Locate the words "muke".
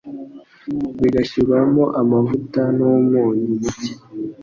3.61-3.91